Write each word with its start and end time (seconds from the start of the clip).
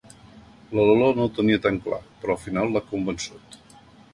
La 0.77 0.85
Lola 0.87 1.09
no 1.19 1.27
ho 1.27 1.31
tenia 1.35 1.61
tan 1.67 1.77
clar, 1.85 2.01
però 2.23 2.33
al 2.37 2.43
final 2.47 2.73
l'ha 2.73 2.85
convençut. 2.89 3.63